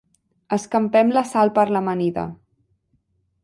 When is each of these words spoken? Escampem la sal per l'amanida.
Escampem 0.57 1.11
la 1.17 1.23
sal 1.33 1.53
per 1.59 1.67
l'amanida. 1.77 2.27